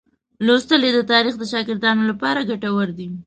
لوستل 0.45 0.81
یې 0.87 0.91
د 0.95 0.99
تاریخ 1.13 1.33
د 1.39 1.43
شاګردانو 1.51 2.03
لپاره 2.11 2.47
ګټور 2.49 2.87
دي. 2.97 3.07